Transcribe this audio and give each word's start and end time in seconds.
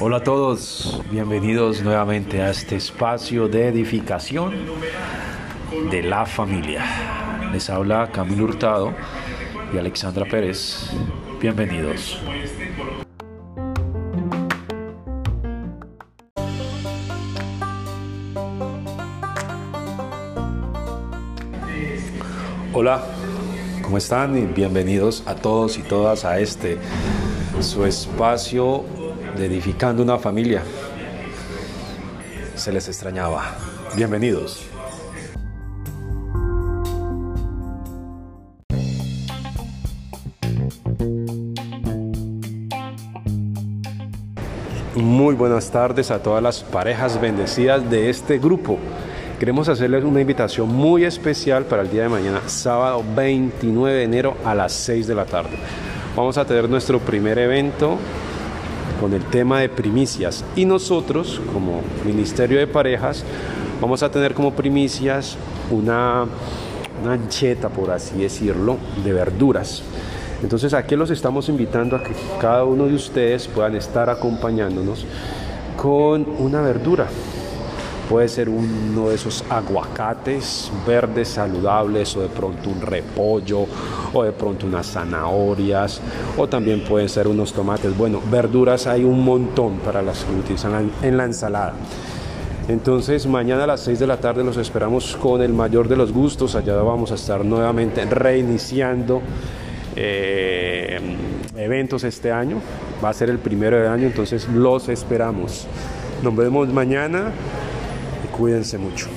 Hola 0.00 0.16
a 0.16 0.24
todos, 0.24 1.00
bienvenidos 1.12 1.80
nuevamente 1.82 2.42
a 2.42 2.50
este 2.50 2.74
espacio 2.74 3.46
de 3.46 3.68
edificación 3.68 4.52
de 5.92 6.02
la 6.02 6.26
familia. 6.26 6.84
Les 7.52 7.70
habla 7.70 8.10
Camilo 8.10 8.46
Hurtado 8.46 8.92
y 9.72 9.78
Alexandra 9.78 10.24
Pérez. 10.24 10.90
Bienvenidos. 11.40 12.20
Hola, 22.72 23.04
¿cómo 23.82 23.98
están? 23.98 24.54
Bienvenidos 24.54 25.22
a 25.26 25.34
todos 25.34 25.76
y 25.76 25.82
todas 25.82 26.24
a 26.24 26.38
este 26.38 26.78
su 27.60 27.84
espacio 27.84 28.84
de 29.36 29.46
edificando 29.46 30.02
una 30.02 30.18
familia. 30.18 30.62
Se 32.54 32.72
les 32.72 32.88
extrañaba. 32.88 33.56
Bienvenidos. 33.96 34.66
Muy 44.94 45.34
buenas 45.34 45.70
tardes 45.70 46.10
a 46.10 46.22
todas 46.22 46.42
las 46.42 46.62
parejas 46.62 47.20
bendecidas 47.20 47.88
de 47.90 48.10
este 48.10 48.38
grupo. 48.38 48.78
Queremos 49.42 49.68
hacerles 49.68 50.04
una 50.04 50.20
invitación 50.20 50.68
muy 50.68 51.04
especial 51.04 51.64
para 51.64 51.82
el 51.82 51.90
día 51.90 52.04
de 52.04 52.08
mañana, 52.08 52.42
sábado 52.46 53.02
29 53.16 53.92
de 53.92 54.04
enero 54.04 54.36
a 54.44 54.54
las 54.54 54.72
6 54.72 55.08
de 55.08 55.16
la 55.16 55.24
tarde. 55.24 55.58
Vamos 56.14 56.38
a 56.38 56.44
tener 56.44 56.70
nuestro 56.70 57.00
primer 57.00 57.40
evento 57.40 57.98
con 59.00 59.12
el 59.12 59.24
tema 59.24 59.58
de 59.58 59.68
primicias 59.68 60.44
y 60.54 60.64
nosotros 60.64 61.40
como 61.52 61.80
Ministerio 62.04 62.56
de 62.60 62.68
Parejas 62.68 63.24
vamos 63.80 64.04
a 64.04 64.12
tener 64.12 64.32
como 64.32 64.52
primicias 64.52 65.36
una, 65.72 66.24
ancheta, 67.04 67.68
por 67.68 67.90
así 67.90 68.18
decirlo, 68.18 68.76
de 69.02 69.12
verduras. 69.12 69.82
Entonces 70.40 70.72
aquí 70.72 70.94
los 70.94 71.10
estamos 71.10 71.48
invitando 71.48 71.96
a 71.96 72.04
que 72.04 72.12
cada 72.40 72.62
uno 72.62 72.86
de 72.86 72.94
ustedes 72.94 73.48
puedan 73.48 73.74
estar 73.74 74.08
acompañándonos 74.08 75.04
con 75.76 76.28
una 76.38 76.60
verdura. 76.60 77.08
Puede 78.08 78.28
ser 78.28 78.48
uno 78.48 79.08
de 79.08 79.14
esos 79.14 79.44
aguacates 79.48 80.70
verdes 80.86 81.28
saludables 81.28 82.16
o 82.16 82.20
de 82.20 82.28
pronto 82.28 82.68
un 82.68 82.80
repollo 82.80 83.66
o 84.12 84.22
de 84.22 84.32
pronto 84.32 84.66
unas 84.66 84.86
zanahorias 84.86 86.00
o 86.36 86.46
también 86.46 86.84
pueden 86.84 87.08
ser 87.08 87.28
unos 87.28 87.52
tomates. 87.52 87.96
Bueno, 87.96 88.20
verduras 88.30 88.86
hay 88.86 89.04
un 89.04 89.24
montón 89.24 89.78
para 89.78 90.02
las 90.02 90.24
que 90.24 90.34
utilizan 90.34 90.90
en 91.02 91.16
la 91.16 91.24
ensalada. 91.24 91.74
Entonces 92.68 93.26
mañana 93.26 93.64
a 93.64 93.66
las 93.66 93.80
6 93.80 93.98
de 93.98 94.06
la 94.06 94.18
tarde 94.18 94.44
los 94.44 94.56
esperamos 94.56 95.16
con 95.16 95.42
el 95.42 95.52
mayor 95.52 95.88
de 95.88 95.96
los 95.96 96.12
gustos. 96.12 96.54
Allá 96.54 96.76
vamos 96.76 97.10
a 97.10 97.16
estar 97.16 97.44
nuevamente 97.44 98.04
reiniciando 98.04 99.20
eh, 99.96 101.00
eventos 101.56 102.04
este 102.04 102.30
año. 102.30 102.58
Va 103.04 103.08
a 103.08 103.12
ser 103.12 103.30
el 103.30 103.38
primero 103.38 103.76
de 103.76 103.88
año, 103.88 104.06
entonces 104.06 104.48
los 104.48 104.88
esperamos. 104.88 105.66
Nos 106.22 106.36
vemos 106.36 106.68
mañana 106.68 107.32
y 108.24 108.26
cuídense 108.28 108.78
mucho. 108.78 109.08